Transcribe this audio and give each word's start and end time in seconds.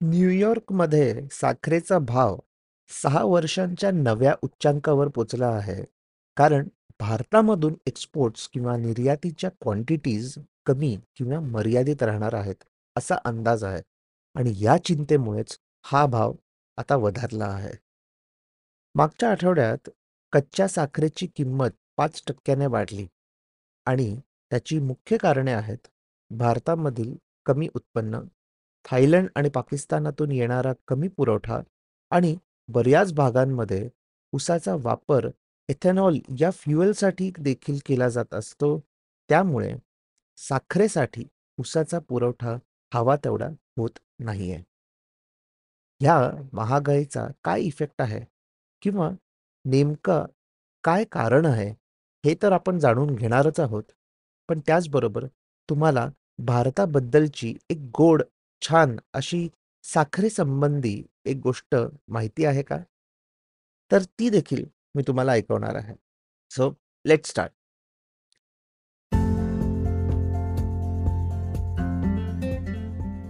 न्यूयॉर्कमध्ये 0.00 1.28
साखरेचा 1.32 1.98
भाव 1.98 2.36
सहा 3.02 3.22
वर्षांच्या 3.24 3.90
नव्या 3.90 4.34
उच्चांकावर 4.42 5.08
पोचला 5.08 5.48
आहे. 5.48 5.84
कारण 6.36 6.68
भारतामधून 7.00 7.74
एक्सपोर्ट्स 7.86 8.48
किंवा 8.48 8.76
निर्यातीच्या 8.76 9.50
क्वांटिटीज 9.50 10.34
कमी 10.66 10.96
किंवा 11.16 11.40
मर्यादित 11.40 12.02
राहणार 12.02 12.34
आहेत 12.34 12.64
असा 12.96 13.14
अंदाज 13.24 13.64
आहे. 13.64 13.82
आणि 14.34 14.52
या 14.56 14.76
चिंतेमुळेच 14.84 15.58
हा 15.84 16.06
भाव 16.06 16.32
आता 16.76 16.96
वधारला 16.96 17.44
आहे. 17.44 17.72
मागच्या 18.94 19.30
आठवड्यात 19.30 19.90
कच्च्या 20.32 20.68
साखरेची 20.68 21.26
किंमत 21.26 21.70
पाच 21.96 22.22
टक्क्याने 22.26 22.66
वाढली. 22.66 23.06
आणि 23.86 24.16
त्याची 24.50 24.78
मुख्य 24.78 25.16
कारणे 25.16 25.52
आहेत 25.52 25.88
भारतामधील 26.30 27.14
कमी 27.46 27.68
उत्पन्न 27.74 28.20
थायलंड 28.84 29.28
आणि 29.34 29.48
पाकिस्तानातून 29.48 30.32
येणारा 30.32 30.72
कमी 30.88 31.08
पुरवठा 31.08 31.60
आणि 32.10 32.36
बऱ्याच 32.68 33.12
भागांमध्ये 33.12 33.88
उसाचा 34.32 34.76
वापर 34.80 35.28
एथेनॉल 35.68 36.18
या 36.38 36.50
फ्युएलसाठी 36.50 37.32
देखील 37.38 37.78
केला 37.86 38.08
जात 38.08 38.34
असतो. 38.34 38.78
त्यामुळे 39.28 39.74
साखरेसाठी 40.36 41.24
उसाचा 41.58 41.98
पुरवठा 41.98 42.56
हवा 42.94 43.16
तेवढा 43.16 43.48
होत 43.78 43.98
नाहीये. 44.18 44.56
ह्या 46.00 46.30
महागाईचा 46.52 47.26
काय 47.44 47.62
इफेक्ट 47.62 48.02
आहे? 48.02 48.20
किंवा 48.82 49.10
नेमका 49.64 50.24
काय 50.84 51.04
कारण 51.04 51.46
आहे? 51.46 51.70
हे 52.24 52.34
तर 52.42 52.52
आपण 52.52 52.78
जाणून 52.78 53.14
घेणारच 53.14 53.60
आहोत. 53.60 53.82
पण 54.48 54.60
त्याचबरोबर 54.66 55.26
तुम्हाला 55.70 56.08
भारताबद्दलची 56.38 57.56
एक 57.70 57.78
गोड 57.98 58.22
छान 58.62 58.96
अशी 59.14 59.48
साखरेसंबंधी 59.82 61.02
एक 61.24 61.36
गोष्ट 61.36 61.76
माहिती 62.08 62.44
आहे 62.44 62.62
का? 62.62 62.78
तर 63.92 64.02
ती 64.02 64.28
देखील 64.30 64.64
मी 64.94 65.02
तुम्हाला 65.06 65.32
ऐकवणार 65.32 65.74
आहे. 65.74 65.94
So 66.50 66.74
let 67.06 67.24
start 67.24 67.52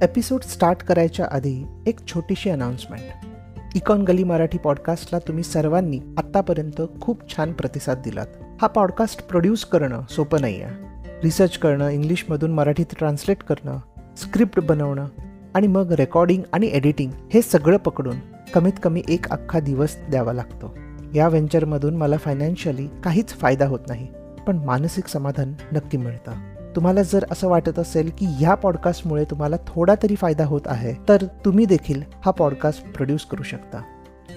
episode 0.03 0.43
start 0.43 0.83
करायच्या 0.83 1.29
आधी 1.31 1.65
एक 1.87 2.07
छोटीशी 2.07 2.51
अनाउन्समेंट 2.51 3.77
इकॉन 3.77 4.03
गली 4.03 4.25
मराठी 4.25 4.59
पॉडकास्टला 4.59 5.19
तुम्ही 5.19 5.45
सर्वांनी 5.45 6.01
आत्तापर्यंत 6.19 6.83
खूप 7.01 7.37
छान 7.37 7.53
प्रतिसाद 7.53 7.99
दिलात. 7.99 8.27
हा 8.61 8.67
पॉडकास्ट 8.67 9.27
प्रोड्यूस 9.27 9.65
करणं 9.65 10.07
सोपं 10.07 10.41
नाही 10.41 10.63
आहे 10.63 10.75
रिसर्च 11.23 11.59
करणं 11.59 11.89
इंग्लिशमधून 11.89 12.53
मराठीत 12.53 12.87
ट्रान्सलेट 12.99 13.43
करणं 13.43 13.79
स्क्रिप्ट 14.17 14.61
बनवणं 14.61 15.09
आणि 15.55 15.67
मग 15.67 15.93
रेकॉर्डिंग 15.93 16.43
आणि 16.53 16.67
एडिटिंग 16.73 17.11
हे 17.35 17.43
सगळं 17.43 17.77
पकडून 17.77 18.17
कमीत 18.55 18.73
कमी 18.83 19.03
एक 19.09 19.29
अख्खा 19.29 19.61
दिवस 19.61 19.97
द्यावा 20.11 20.33
लागतो. 20.33 20.75
या 21.15 21.29
व्हेंचरमधून 21.29 21.97
मला 21.97 22.17
फायनान्शियली 22.17 22.87
काहीच 23.05 23.29
फायदा 23.29 23.67
होत 23.67 23.81
नाही 23.89 24.07
पण 24.47 24.57
मानसिक 24.57 25.07
समाधान 25.07 25.53
नक्की 25.73 25.99
मिळतं. 25.99 26.33
तुम्हाला 26.77 27.03
जर 27.03 27.25
असं 27.31 27.49
वाटत 27.49 27.79
असेल 27.79 28.11
की 28.19 28.27
ह्या 28.27 28.55
पॉडकास्टमुळे 28.55 29.25
तुम्हाला 29.25 29.57
थोडा 29.67 29.95
तरी 30.03 30.15
फायदा 30.15 30.45
होत 30.47 30.61
आहे 30.67 30.95
तर 31.09 31.25
तुम्ही 31.45 31.65
देखील 31.67 32.03
हा 32.25 32.31
पॉडकास्ट 32.31 32.93
प्रोड्यूस 32.93 33.25
करू 33.27 33.43
शकता. 33.43 33.83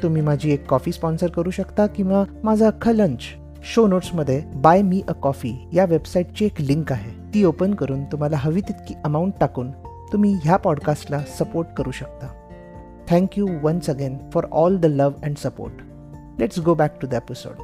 तुम्ही 0.03 0.21
माझी 0.21 0.51
एक 0.51 0.65
कॉफी 0.69 0.91
स्पॉन्सर 0.91 1.29
करू 1.29 1.49
शकता 1.49 1.85
किंवा 1.87 2.23
माझा 2.43 2.67
अख्खा 2.67 2.91
लंच 2.91 3.21
शो 3.63 3.87
नोट्समध्ये 3.87 4.41
बाय 4.55 4.81
मी 4.81 5.01
अ 5.07 5.11
कॉफी 5.11 5.53
या 5.73 5.85
वेबसाईटची 5.85 6.45
एक 6.45 6.61
लिंक 6.61 6.91
आहे. 6.91 7.11
ती 7.33 7.43
ओपन 7.43 7.73
करून 7.73 8.03
तुम्हाला 8.03 8.37
हवी 8.37 8.61
तितकी 8.61 8.93
अमाऊंट 9.05 9.33
टाकून 9.39 9.71
तुम्ही 10.13 10.33
ह्या 10.43 10.57
पॉडकास्टला 10.57 11.23
सपोर्ट 11.23 11.67
करू 11.77 11.91
शकता. 11.91 12.27
Thank you 13.09 13.47
once 13.61 13.89
again 13.89 14.17
for 14.29 14.45
all 14.51 14.77
the 14.77 14.85
love 14.85 15.15
and 15.23 15.37
support 15.37 15.73
let's 16.39 16.59
go 16.59 16.73
back 16.73 16.99
to 17.01 17.07
the 17.07 17.13
episode 17.13 17.55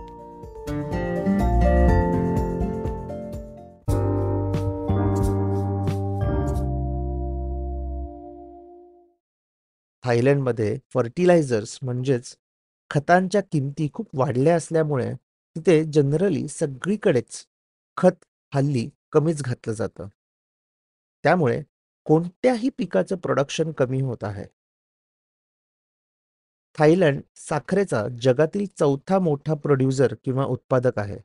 थायलंडमध्ये 10.03 10.79
फर्टिलायझर्स 10.93 11.79
म्हणजेच 11.81 12.35
खतांच्या 12.89 13.41
किमती 13.41 13.89
खूप 13.93 14.07
वाढल्या 14.13 14.55
असल्यामुळे 14.55 15.13
तिथे 15.55 15.83
जनरली 15.83 16.47
सगळीकडेच 16.47 17.45
खत 17.97 18.25
हल्ली 18.55 18.89
कमीच 19.11 19.43
घातलं 19.43 19.73
जातं. 19.73 20.07
त्यामुळे 21.23 21.61
कोणत्याही 22.09 22.69
पिकाचं 22.69 23.15
प्रोडक्शन 23.15 23.71
कमी 23.71 24.01
होत 24.01 24.23
आहे? 24.23 24.45
थायलंड 26.77 27.21
साखरेचा 27.35 28.07
जगातील 28.21 28.65
चौथा 28.79 29.19
मोठा 29.19 29.53
प्रोड्युसर 29.53 30.13
किंवा 30.23 30.45
उत्पादक 30.45 30.99
आहे. 30.99 31.17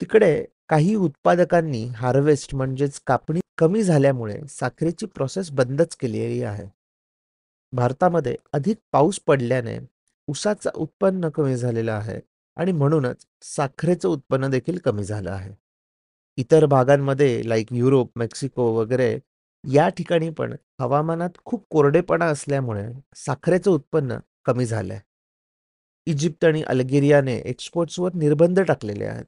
तिकडे 0.00 0.44
काही 0.68 0.94
उत्पादकांनी 0.94 1.84
हार्वेस्ट 1.86 2.54
म्हणजेच 2.54 3.00
कापणी 3.06 3.40
कमी 3.58 3.82
झाल्यामुळे 3.82 4.40
साखरेची 4.48 5.06
प्रोसेस 5.06 5.50
बंदच 5.50 5.96
केलेली 5.96 6.42
आहे. 6.42 6.66
भारतामध्ये 7.72 8.36
अधिक 8.52 8.76
पाऊस 8.92 9.20
पडल्याने 9.20 9.78
ऊसाचं 10.28 10.70
उत्पन्न 10.74 11.28
कमी 11.28 11.56
झालेलं 11.56 11.92
आहे 11.92 12.20
आणि 12.56 12.72
म्हणूनच 12.72 13.26
साखरेचं 13.42 14.08
उत्पन्न 14.08 14.50
देखील 14.50 14.78
कमी 14.78 15.04
झालं 15.04 15.30
आहे. 15.30 15.54
इतर 16.36 16.66
भागांमध्ये 16.66 17.48
लाईक 17.48 17.66
युरोप 17.72 18.10
मेक्सिको 18.16 18.72
वगैरे 18.72 19.18
या 19.64 19.88
ठिकाणी 19.88 20.30
पण 20.30 20.54
हवामानात 20.80 21.38
खूप 21.44 21.64
कोरडेपणा 21.70 22.26
असल्यामुळे 22.26 22.84
साखरेचं 23.16 23.70
उत्पन्न 23.70 24.16
कमी 24.44 24.66
झालंय. 24.66 24.98
इजिप्त 26.06 26.44
आणि 26.44 26.62
अल्गेरियाने 26.62 27.36
एक्सपोर्ट्सवर 27.44 28.14
निर्बंध 28.14 28.60
टाकलेले 28.60 29.04
आहेत. 29.04 29.24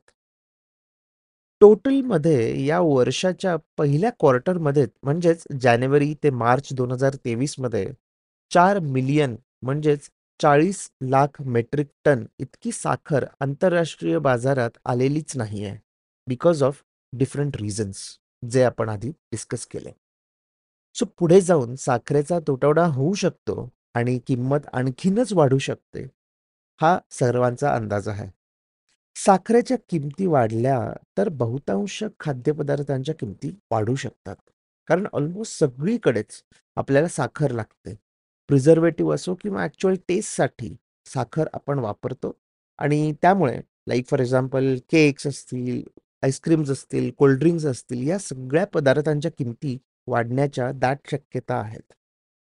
टोटलमध्ये 1.61 2.65
या 2.67 2.81
वर्षाच्या 2.81 3.57
पहिल्या 3.79 4.11
क्वार्टरमध्ये 4.21 4.87
म्हणजेच 5.03 5.45
जानेवारी 5.61 6.13
ते 6.23 6.31
मार्च 6.31 6.73
दोन 6.77 6.93
हजार 6.93 7.15
तेवीसमध्ये 7.25 7.87
चार 8.51 8.79
मिलियन 8.79 9.37
म्हणजेच 9.63 10.09
चाळीस 10.41 10.89
लाख 11.03 11.41
मेट्रिक 11.43 11.87
टन 12.05 12.25
इतकी 12.39 12.73
साखर 12.73 13.25
आंतरराष्ट्रीय 13.41 14.19
बाजारात 14.19 14.79
आलेलीच 14.85 15.37
नाही 15.37 15.65
आहे 15.65 15.79
बिकॉज 16.27 16.63
ऑफ 16.63 16.83
डिफरंट 17.13 17.57
रिझन्स 17.57 18.07
जे 18.51 18.63
आपण 18.63 18.89
आधी 18.89 19.11
डिस्कस 19.11 19.67
केले. 19.67 19.91
सो 20.97 21.05
पुढे 21.19 21.41
जाऊन 21.41 21.75
साखरेचा 21.77 22.39
तुटवडा 22.47 22.85
होऊ 22.87 23.13
शकतो 23.15 23.69
आणि 23.95 24.19
किंमत 24.27 24.67
आणखीनच 24.73 25.33
वाढू 25.33 25.59
शकते. 25.59 26.07
हा 26.81 26.99
सर्वांचा 27.11 27.75
अंदाज 27.75 28.09
आहे. 28.09 28.29
साखरेच्या 29.17 29.77
किमती 29.91 30.27
वाढल्या 30.27 30.79
तर 31.19 31.29
बहुतांश 31.29 32.03
खाद्यपदार्थांच्या 32.21 33.15
किमती 33.15 33.51
वाढू 33.71 33.95
शकतात. 33.95 34.37
कारण 34.89 35.07
ऑलमोस्ट 35.13 35.59
सगळीकडेच 35.59 36.43
आपल्याला 36.77 37.09
साखर 37.09 37.51
लागते. 37.51 37.95
प्रिझर्वेटिव्ह 38.49 39.15
असो 39.15 39.35
किंवा 39.35 39.63
ॲक्च्युअल 39.63 39.97
टेस्टसाठी 40.09 40.75
साखर 41.07 41.49
आपण 41.55 41.79
वापरतो 41.79 42.33
आणि 42.79 43.13
त्यामुळे 43.23 43.61
लाईक 43.89 44.07
फॉर 44.09 44.21
एक्झाम्पल 44.21 44.75
केक्स 44.91 45.27
असतील 45.27 45.83
आईस्क्रीम्स 46.23 46.71
असतील 46.71 47.11
कोल्ड्रिंक्स 47.19 47.65
असतील 47.67 48.07
या 48.09 48.19
सगळ्या 48.19 48.67
पदार्थांच्या 48.67 49.31
किमती 49.39 49.77
वाढण्याच्या 50.07 50.73
दाट 50.73 50.99
शक्यता 51.11 51.57
आहेत. 51.57 51.93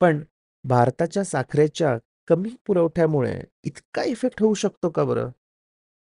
पण 0.02 0.24
भारताच्या 0.64 1.24
साखरेच्या 1.24 1.98
कमी 2.28 2.50
पुरवठ्यामुळे 2.68 3.42
इतका 3.64 4.04
इफेक्ट 4.04 4.42
होऊ 4.42 4.54
शकतो 4.54 4.90
का 4.90 5.04
बरं? 5.04 5.30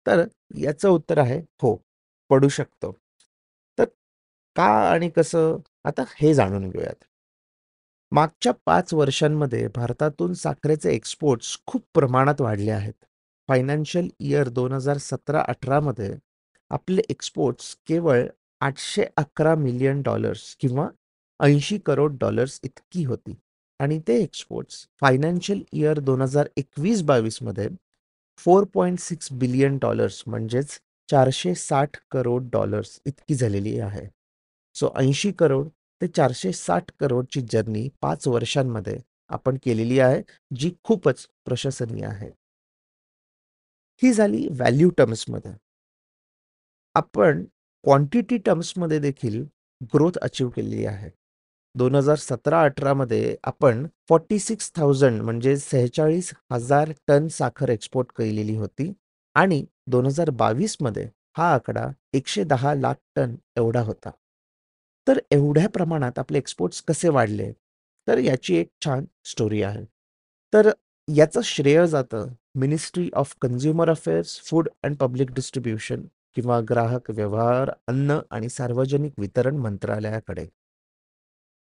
तर 0.08 0.24
याचं 0.58 0.90
उत्तर 0.90 1.18
आहे 1.18 1.42
हो 1.62 1.82
पडू 2.30 2.48
शकतो. 2.48 2.92
तर 3.78 3.86
का 4.56 4.92
आणि 4.92 5.10
कसं? 5.10 5.58
आता 5.86 6.04
हे 6.16 6.34
जाणून 6.34 6.70
घेऊयात. 6.70 7.04
मागच्या 8.12 8.54
पाच 8.66 8.94
वर्षांमध्ये 8.94 9.68
भारतातून 9.68 10.34
साखरेचे 10.34 10.92
एक्सपोर्ट्स 10.92 11.58
खूप 11.66 11.86
प्रमाणात 11.94 12.42
वाढले 12.42 12.72
आहेत. 12.72 12.94
फायनान्शियल 13.48 14.10
इयर 14.20 14.50
दोन 14.50 14.72
हजार 14.72 14.98
सतरा 14.98 15.42
अठरामध्ये 15.48 16.16
आपले 16.70 17.02
एक्सपोर्ट्स 17.10 17.76
केवळ 17.88 18.28
आठशे 18.62 19.06
अकरा 19.18 19.56
मिलियन 19.56 20.02
डॉलर्स 20.02 20.56
किंवा 20.56 20.90
ऐंशी 21.40 21.78
करोड 21.78 22.18
डॉलर्स 22.20 22.60
इतकी 22.64 23.04
होती. 23.04 23.36
आणि 23.80 24.00
ते 24.08 24.16
एक्सपोर्ट्स 24.24 24.88
फायनान्शियल 25.02 25.64
इयर 25.74 26.00
दोन 26.00 26.22
हजार 26.22 26.48
एकवीस 26.58 27.02
बावीसमध्ये 27.04 27.68
four 28.46 28.64
point 28.74 29.00
six 29.00 29.32
billion 29.32 29.78
dollars 29.82 30.24
म्हणजेच 30.28 30.80
चारशे 31.10 31.54
साठ 31.56 31.98
करोड 32.12 32.50
डॉलर्स 32.52 33.00
इतकी 33.06 33.36
झालेली 33.36 33.80
आहे. 33.80 34.06
सो 34.76 34.92
ऐंशी 35.00 35.32
करोड 35.32 35.68
ते 36.02 36.08
चारशे 36.08 36.52
साठ 36.54 36.92
करोडची 37.00 37.42
जर्नी 37.52 37.88
पाच 38.02 38.28
वर्षांमध्ये 38.28 38.98
आपण 39.30 39.58
केलेली 39.64 40.00
आहे 40.00 40.22
जी 40.56 40.72
खूपच 40.84 41.26
प्रशंसनीय 41.46 42.06
आहे. 42.06 42.30
ही 44.02 44.12
झाली 44.14 44.48
व्हॅल्यू 44.48 44.90
टर्म्समध्ये 44.98 45.52
आपण 46.96 47.44
क्वांटिटी 47.84 48.38
टर्म्समध्ये 48.38 49.00
देखील 49.00 49.44
ग्रोथ 49.94 50.18
अचीव 50.22 50.50
केलेली 50.50 50.86
आहे. 50.86 51.10
दोन 51.78 51.96
हजार 51.96 52.16
सतरा 52.16 52.62
अठरामध्ये 52.62 53.36
आपण 53.44 53.86
फॉर्टी 54.10 54.40
सिक्स 54.40 54.72
थाउजंड 54.76 55.22
म्हणजे 55.22 55.58
सेहेचाळीस 55.58 56.34
हजार 56.52 56.92
टन 57.08 57.28
साखर 57.28 57.70
एक्सपोर्ट 57.70 58.08
केलेली 58.18 58.56
होती. 58.56 58.94
आणि 59.36 59.66
दोन 59.88 60.06
हजार 60.06 60.30
बावीसमध्ये 60.30 61.08
हा 61.38 61.54
आकडा 61.54 61.88
एकशे 62.14 62.44
दहा 62.44 62.74
लाख 62.76 62.96
टन 63.16 63.36
एवढा 63.56 63.82
होता. 63.82 64.10
तर 65.08 65.20
एवढ्या 65.32 65.70
प्रमाणात 65.70 66.20
आपले 66.20 66.38
एक्सपोर्ट्स 66.38 66.84
कसे 66.88 67.10
वाढले? 67.10 67.52
तर 68.08 68.18
याची 68.18 68.56
एक 68.56 68.68
छान 68.86 69.06
स्टोरी 69.26 69.62
आहे. 69.62 69.86
तर 70.54 70.72
याचं 71.16 71.42
श्रेय 71.42 71.88
जातं 71.88 72.28
ministry 72.56 73.10
of 73.14 73.36
consumer 73.42 73.90
affairs 73.90 74.40
food 74.42 74.70
and 74.84 74.98
public 74.98 75.32
distribution 75.32 76.02
किंवा 76.36 76.60
ग्राहक 76.70 77.12
व्यवहार 77.12 77.72
अन्न 77.88 78.20
आणि 78.32 78.50
सार्वजनिक 78.50 79.14
वितरण 79.18 79.58
मंत्रालयाकडे. 79.58 80.48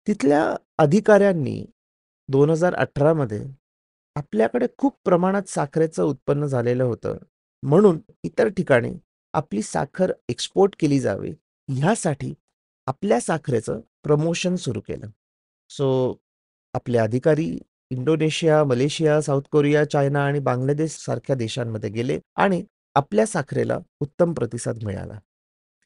तिथल्या 0.07 0.55
अधिकाऱ्यांनी 0.77 1.65
दोन 2.29 2.49
हजार 2.49 2.73
अठरामध्ये 2.73 3.43
आपल्याकडे 4.15 4.67
खूप 4.77 4.97
प्रमाणात 5.05 5.43
साखरेचं 5.43 6.03
उत्पन्न 6.03 6.45
झालेलं 6.45 6.83
होतं. 6.83 7.17
म्हणून 7.63 7.99
इतर 8.23 8.47
ठिकाणी 8.47 8.91
आपली 9.33 9.61
साखर 9.61 10.11
एक्सपोर्ट 10.29 10.75
केली 10.79 10.99
जावी. 10.99 11.31
ह्यासाठी 11.69 12.33
आपल्या 12.87 13.19
साखरेचं 13.19 13.79
प्रमोशन 14.03 14.55
सुरू 14.55 14.79
केलं. 14.79 15.07
सो 15.69 16.15
आपले 16.73 16.97
अधिकारी 16.97 17.59
Indonesia 17.91 18.63
Malaysia 18.63 19.21
South 19.21 19.41
Korea 19.51 19.85
China 19.85 20.25
आणि 20.25 20.39
बांगलादेश 20.39 20.91
सारख्या 20.91 21.35
देशांमध्ये 21.35 21.89
गेले 21.89 22.19
आणि 22.35 22.63
आपल्या 22.95 23.25
साखरेला 23.25 23.79
उत्तम 23.99 24.33
प्रतिसाद 24.33 24.83
मिळाला. 24.83 25.19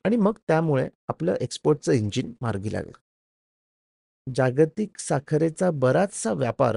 आणि 0.06 0.16
मग 0.16 0.38
त्यामुळे 0.48 0.90
आपलं 1.08 1.36
एक्सपोर्टचं 1.42 1.92
इंजिन 1.92 2.34
मार्गी 2.42 2.74
लागलं. 2.74 2.98
जागतिक 4.36 5.00
साखरेचा 5.00 5.72
बराचसा 5.72 6.34
व्यापार 6.34 6.76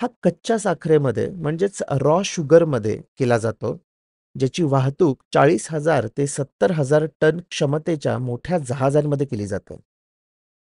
हा 0.00 0.06
कच्च्या 0.22 0.58
साखरेमध्ये 0.58 1.28
म्हणजेच 1.30 1.82
रॉ 1.90 2.20
शुगरमध्ये 2.24 2.96
केला 3.18 3.38
जातो 3.38 3.76
ज्याची 4.36 4.62
वाहतूक 4.62 5.22
चाळीस 5.34 5.66
हजार 5.70 6.06
ते 6.18 6.26
सत्तर 6.26 6.70
हजार 6.70 7.06
टन 7.20 7.38
क्षमतेच्या 7.50 8.18
मोठ्या 8.18 8.58
जहाजांमध्ये 8.58 9.26
केली 9.26 9.46
जाते. 9.46 9.76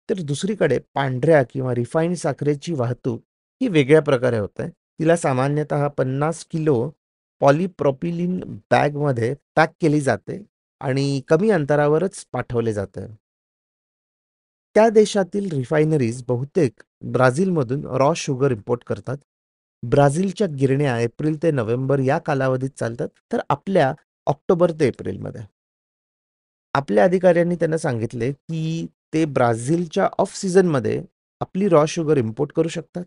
तर 0.09 0.21
दुसरीकडे 0.21 0.79
पांढऱ्या 0.95 1.43
किंवा 1.43 1.75
रिफाईंड 1.75 2.15
साखरेची 2.15 2.73
वाहतूक 2.73 3.21
ही 3.61 3.67
वेगळ्या 3.67 4.01
प्रकारे 4.01 4.37
होते. 4.37 4.67
तिला 4.69 5.15
सामान्यतः 5.17 5.87
पन्नास 5.87 6.45
किलो 6.51 6.89
पॉलिप्रॉपिलिन 7.41 8.39
बॅगमध्ये 8.71 9.33
पॅक 9.55 9.73
केली 9.81 10.01
जाते 10.01 10.41
आणि 10.81 11.21
कमी 11.27 11.49
अंतरावरच 11.49 12.25
पाठवले 12.33 12.73
जाते. 12.73 13.05
त्या 14.79 14.89
देशातील 14.89 15.49
रिफायनरीज 15.51 16.21
बहुतेक 16.27 16.81
ब्राझीलमधून 17.13 17.85
रॉ 17.99 18.11
शुगर 18.15 18.51
इम्पोर्ट 18.51 18.83
करतात. 18.83 19.17
ब्राझीलच्या 19.83 20.47
गिरण्या 20.59 20.97
एप्रिल 20.99 21.35
ते 21.43 21.51
नोव्हेंबर 21.51 21.99
या 21.99 22.17
कालावधीत 22.17 22.69
चालतात 22.69 23.09
तर 23.31 23.39
आपल्या 23.49 23.91
ऑक्टोबर 24.27 24.71
ते 24.71 24.87
एप्रिलमध्ये. 24.87 25.41
आपल्या 26.73 27.03
अधिकाऱ्यांनी 27.03 27.55
त्यांना 27.55 27.77
सांगितले 27.77 28.31
की 28.31 28.85
ते 29.13 29.25
ब्राझीलच्या 29.25 30.07
ऑफ 30.19 30.35
सीझनमध्ये 30.35 31.01
आपली 31.41 31.67
रॉ 31.69 31.83
शुगर 31.87 32.17
इम्पोर्ट 32.17 32.51
करू 32.51 32.69
शकतात. 32.69 33.03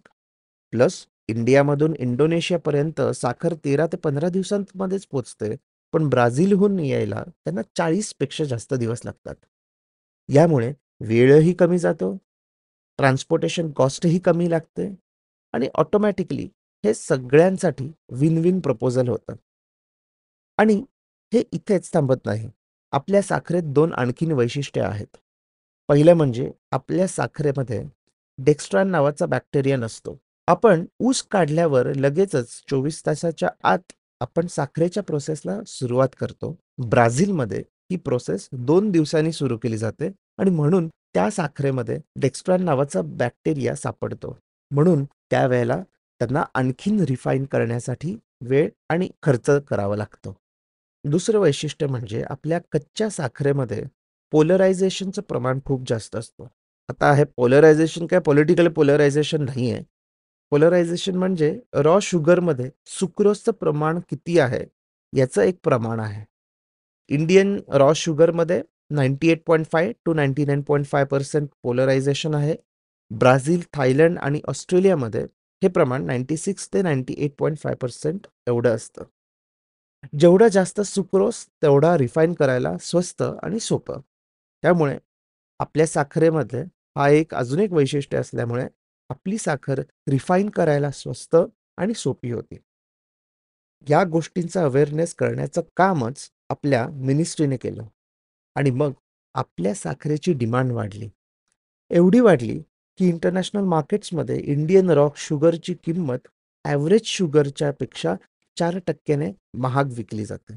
प्लस 0.72 1.06
इंडियामधून 1.28 1.94
इंडोनेशियापर्यंत 1.98 3.00
साखर 3.14 3.54
तेरा 3.54 3.86
ते 3.86 3.96
पंधरा 3.96 4.28
दिवसांमध्येच 4.28 5.06
पोचते 5.06 5.54
पण 5.94 6.08
ब्राझीलहून 6.08 6.78
यायला 6.80 7.24
त्यांना 7.26 7.62
चाळीसपेक्षा 7.76 8.44
जास्त 8.44 8.74
दिवस 8.74 9.00
लागतात. 9.04 9.34
यामुळे 10.28 10.72
वेळही 11.06 11.52
कमी 11.52 11.78
जातो 11.78 12.16
ट्रान्सपोर्टेशन 12.98 13.70
कॉस्टही 13.70 14.18
कमी 14.18 14.50
लागते 14.50 14.94
आणि 15.52 15.68
ऑटोमॅटिकली 15.74 16.48
हे 16.84 16.94
सगळ्यांसाठी 16.94 17.92
विन 18.10 18.38
विन 18.38 18.60
प्रपोजल 18.60 19.08
होतं. 19.08 19.34
आणि 20.58 20.84
हे 21.34 21.42
इथेच 21.52 21.92
थांबत 21.92 22.26
नाही. 22.26 22.50
आपल्या 22.92 23.22
साखरेत 23.22 23.62
दोन 23.62 23.92
आणखीन 23.92 24.32
वैशिष्ट्ये 24.32 24.82
आहेत. 24.82 25.16
पहिलं 25.88 26.14
म्हणजे 26.14 26.50
आपल्या 26.70 27.06
साखरेमध्ये 27.06 27.82
डेक्स्ट्रॉन 28.38 28.88
नावाचा 28.88 29.26
बॅक्टेरिया 29.26 29.76
नसतो. 29.76 30.18
आपण 30.46 30.84
ऊस 31.00 31.22
काढल्यावर 31.22 31.94
लगेचच 31.94 32.62
चोवीस 32.70 33.06
तासाच्या 33.06 33.48
आत 33.64 33.92
आपण 34.20 34.46
साखरेच्या 34.46 35.02
प्रोसेसला 35.02 35.58
सुरुवात 35.66 36.08
करतो. 36.20 36.56
ब्राझीलमध्ये 36.88 37.58
ही 37.58 37.96
प्रोसेस 37.96 38.48
दोन 38.52 38.90
दिवसांनी 38.90 39.32
सुरू 39.32 39.56
केली 39.56 39.78
जाते. 39.78 40.10
आणि 40.38 40.50
म्हणून 40.50 40.88
त्या 40.88 41.30
साखरेमध्ये 41.30 41.98
डेक्स्ट्रॉन 42.16 42.62
नावाचा 42.64 43.00
बॅक्टेरिया 43.02 43.74
सापडतो. 43.74 44.36
म्हणून 44.70 45.04
त्यावेळेला 45.30 45.82
त्यांना 46.20 46.44
आणखीन 46.54 47.00
रिफाईन 47.00 47.44
करण्यासाठी 47.44 48.16
वेळ 48.40 48.68
आणि 48.88 49.08
खर्च 49.22 49.50
करावा 49.68 49.96
लागतो. 49.96 50.34
दुसरं 51.04 51.38
वैशिष्ट्य 51.38 51.86
म्हणजे 51.86 52.22
आपल्या 52.30 52.58
कच्च्या 52.72 53.08
साखरेमध्ये 53.10 53.82
पोलरायझेशनचं 54.32 55.22
प्रमाण 55.22 55.58
खूप 55.64 55.82
जास्त 55.88 56.16
असतं. 56.16 56.44
आता 56.88 57.12
हे 57.14 57.24
पोलरायझेशन 57.36 58.06
काय 58.06 58.20
पॉलिटिकल 58.20 58.68
पोलरायझेशन 58.68 59.42
नाही 59.44 59.70
आहे 59.70 59.82
पोलरायझेशन 60.52 61.16
म्हणजे 61.16 61.58
रॉ 61.74 61.98
शुगरमध्ये 62.02 62.70
सुक्रोजचं 62.86 63.52
प्रमाण 63.52 63.98
किती 64.08 64.38
आहे 64.38 64.64
याचं 65.12 65.42
एक 65.42 65.58
प्रमाण 65.64 66.00
आहे. 66.00 66.24
Indian 67.10 67.58
raw 67.68 67.92
शुगरमध्ये 67.96 68.62
ninety 68.92 69.28
eight 69.28 69.42
point 69.46 69.66
five 69.72 69.92
to 70.04 70.14
ninety 70.14 70.44
nine 70.44 70.62
point 70.62 70.86
five 70.86 71.04
percent 71.04 71.48
polarization 71.62 72.34
आहे. 72.34 72.56
ब्राझील 73.10 73.62
थायलंड 73.72 74.18
आणि 74.18 74.40
ऑस्ट्रेलियामध्ये 74.48 75.22
हे 75.62 75.68
प्रमाण 75.68 76.04
नाईन्टी 76.04 76.36
सिक्स 76.36 76.68
ते 76.74 76.82
ninety 76.82 77.14
eight 77.18 77.32
point 77.38 77.58
five 77.58 77.74
percent 77.74 78.26
एवढं 78.46 78.74
असतं. 78.74 79.04
जेवढं 80.18 80.48
जास्त 80.48 80.80
सुक्रोस 80.80 81.46
तेवढा 81.62 81.98
रिफाईन 81.98 82.32
करायला 82.32 82.76
स्वस्त 82.80 83.22
आणि 83.22 83.60
सोपं. 83.60 84.00
त्यामुळे 84.62 84.98
आपल्या 85.58 85.86
साखरेमध्ये 85.86 86.62
हा 86.96 87.08
एक 87.08 87.34
अजून 87.34 87.60
एक 87.60 87.72
वैशिष्ट्य 87.72 88.18
असल्यामुळे 88.18 88.66
आपली 89.08 89.38
साखर 89.38 89.82
रिफाईन 90.08 90.50
करायला 90.50 90.90
स्वस्त 90.90 91.36
आणि 91.76 91.94
सोपी 91.94 92.30
होती. 92.30 92.56
या 93.88 94.04
गोष्टींचा 94.04 94.64
अवेअरनेस 94.64 95.14
करण्याचं 95.14 95.60
कामच 95.76 96.30
आपल्या 96.48 96.88
मिनिस्ट्रीने 96.88 97.56
केलं. 97.56 97.82
आणि 98.56 98.70
मग 98.70 98.92
आपल्या 99.34 99.74
साखरेची 99.74 100.32
डिमांड 100.32 100.72
वाढली. 100.72 101.08
एवढी 101.90 102.20
वाढली 102.20 102.58
की 102.98 103.08
इंटरनॅशनल 103.08 103.64
मार्केट्समध्ये 103.64 104.38
इंडियन 104.38 104.90
रॉक 104.90 105.16
शुगरची 105.16 105.74
किंमत 105.84 106.28
ॲव्हरेज 106.64 107.02
शुगरच्या 107.04 107.70
पेक्षा 107.70 108.14
चार 108.56 108.78
टक्क्याने 108.86 109.30
महाग 109.58 109.92
विकली 109.96 110.24
जाते. 110.24 110.56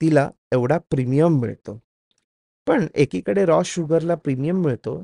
तिला 0.00 0.28
एवढा 0.52 0.78
प्रीमियम 0.90 1.40
मिळतो. 1.40 1.78
पण 2.66 2.86
एकीकडे 2.94 3.44
रॉ 3.44 3.60
शुगरला 3.64 4.14
प्रीमियम 4.14 4.62
मिळतो 4.62 5.02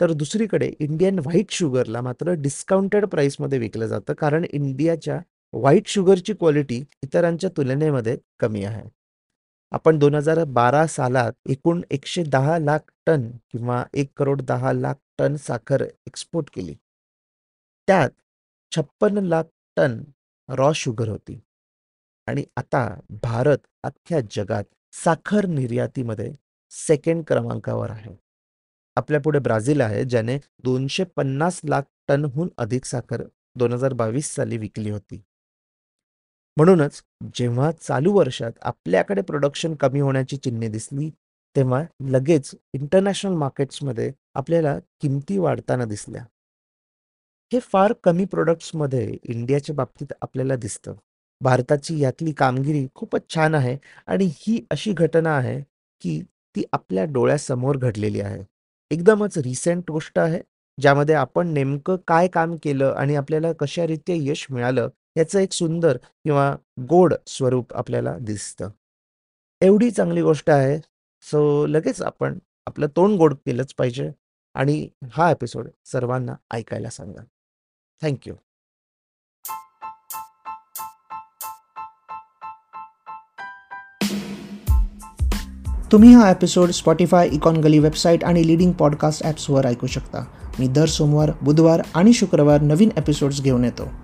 तर 0.00 0.12
दुसरीकडे 0.12 0.70
इंडियन 0.80 1.18
व्हाईट 1.18 1.50
शुगरला 1.50 2.00
मात्र 2.00 2.32
डिस्काउंटेड 2.38 3.04
प्राईसमध्ये 3.06 3.58
विकलं 3.58 3.86
जातं 3.86 4.14
कारण 4.14 4.44
इंडियाच्या 4.52 5.18
व्हाईट 5.52 5.88
शुगरची 5.88 6.32
क्वालिटी 6.32 6.82
इतरांच्या 7.02 7.50
तुलनेमध्ये 7.56 8.16
कमी 8.40 8.64
आहे. 8.64 8.82
आपण 9.74 9.98
दोन 9.98 10.14
हजार 10.14 10.44
बारा 10.44 10.86
सालात 10.86 11.32
एकूण 11.50 11.82
एकशे 11.90 12.22
दहा 12.22 12.58
लाख 12.58 12.78
टन 13.06 13.30
किंवा 13.50 13.84
एक 13.94 14.12
करोड 14.16 14.42
दहा 14.42 14.72
लाख 14.72 14.94
टन 15.18 15.36
साखर 15.36 15.82
एक्सपोर्ट 15.82 16.50
केली. 16.50 16.74
त्यात 17.86 18.10
छप्पन्न 18.72 19.18
लाख 19.18 19.44
टन 19.76 20.04
रॉ 20.48 20.70
शुगर 20.74 21.08
होती. 21.08 21.40
आणि 22.26 22.44
आता 22.56 23.00
भारत 23.10 23.66
अख्ख्या 23.82 24.20
जगात 24.30 24.64
साखर 24.92 25.46
निर्यातीमध्ये 25.46 26.32
सेकंड 26.70 27.24
क्रमांकावर 27.24 27.90
आहे. 27.90 28.16
आपल्या 28.96 29.20
पुढे 29.20 29.38
ब्राझील 29.38 29.80
आहे 29.80 30.04
ज्याने 30.04 30.38
दोनशे 30.64 31.04
पन्नास 31.04 31.60
लाख 31.64 31.82
टनहून 32.08 32.48
अधिक 32.58 32.84
साखर 32.84 33.22
दोन 33.56 33.72
हजार 33.72 33.92
बावीस 33.92 34.34
साली 34.34 34.58
विकली 34.58 34.90
होती. 34.90 35.22
म्हणूनच 36.56 37.02
जेव्हा 37.34 37.70
चालू 37.72 38.12
वर्षात 38.12 38.52
आपल्याकडे 38.62 39.22
प्रोडक्शन 39.22 39.74
कमी 39.74 40.00
होण्याची 40.00 40.36
चिन्हे 40.36 40.68
दिसली 40.68 41.10
तेव्हा 41.56 41.82
लगेच 42.10 42.54
इंटरनॅशनल 42.74 43.34
मार्केट्समध्ये 43.34 44.10
आपल्याला 44.34 44.78
किमती 45.00 45.38
वाढताना 45.38 45.84
दिसल्या. 45.84 46.22
हे 47.52 47.58
फार 47.62 47.92
कमी 48.04 48.24
प्रोडक्ट्समध्ये 48.24 49.16
इंडियाच्या 49.24 49.74
बाबतीत 49.74 50.12
आपल्याला 50.22 50.56
दिसतं. 50.56 50.94
भारताची 51.40 51.98
यातली 52.00 52.32
कामगिरी 52.32 52.86
खूपच 52.94 53.28
छान 53.34 53.54
आहे 53.54 53.76
आणि 54.06 54.30
ही 54.36 54.60
अशी 54.70 54.92
घटना 54.92 55.36
आहे 55.36 55.60
की 56.02 56.20
ती 56.56 56.62
आपल्या 56.72 57.04
डोळ्यासमोर 57.04 57.76
घडलेली 57.76 58.20
आहे. 58.20 58.42
एकदमच 58.90 59.38
रिसेंट 59.38 59.90
गोष्ट 59.90 60.18
आहे 60.18 60.40
ज्यामध्ये 60.78 61.14
आपण 61.14 61.48
नेमकं 61.48 61.96
काय 62.08 62.28
काम 62.28 62.56
केलं 62.62 62.94
आणि 62.96 63.14
आपल्याला 63.16 63.52
कशारीत्या 63.52 64.16
यश 64.18 64.46
मिळालं 64.50 64.88
याचं 65.16 65.38
एक 65.38 65.52
सुंदर 65.52 65.96
किंवा 65.96 66.56
गोड 66.80 67.14
स्वरूप 67.26 67.74
आपल्याला 67.74 68.18
दिसतं. 68.18 68.70
एवढी 69.60 69.90
चांगली 69.90 70.22
गोष्ट 70.22 70.50
आहे 70.50 70.78
सो 71.22 71.66
लगेच 71.66 72.02
आपण 72.02 72.38
आपलं 72.66 72.86
तोंड 72.86 73.16
गोड 73.18 73.34
केलंच 73.34 73.74
पाहिजे. 73.74 74.10
आणि 74.54 74.88
हा 75.12 75.30
एपिसोड 75.30 75.68
सर्वांना 75.84 76.34
ऐकायला 76.50 76.90
सांगा. 76.90 77.22
थँक्यू 78.02 78.34
तुम्ही 85.92 86.14
हा 86.14 86.30
एपिसोड 86.30 86.70
स्पॉटीफाय 86.70 87.28
इकॉन 87.28 87.56
गली 87.56 87.78
वेबसाईट 87.78 88.24
आणि 88.24 88.46
लिडिंग 88.46 88.72
पॉडकास्ट 88.72 89.22
ॲप्सवर 89.24 89.66
ऐकू 89.66 89.86
शकता. 89.86 90.24
मी 90.58 90.68
दर 90.68 90.86
सोमवार 90.86 91.30
बुधवार 91.42 91.82
आणि 91.94 92.12
शुक्रवार 92.12 92.60
नवीन 92.60 92.90
एपिसोड्स 92.96 93.42
घेऊन 93.42 93.64
येतो. 93.64 94.03